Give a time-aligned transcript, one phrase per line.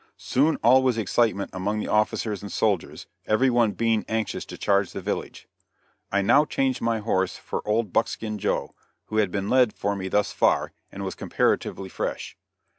[0.17, 4.93] Soon all was excitement among the officers and soldiers, every one being anxious to charge
[4.93, 5.47] the village.
[6.11, 8.73] I now changed my horse for old Buckskin Joe,
[9.09, 12.35] who had been led for me thus far, and was comparatively fresh.